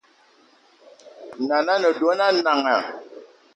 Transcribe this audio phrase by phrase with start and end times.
[1.47, 2.77] Nan’na a ne dona Nanga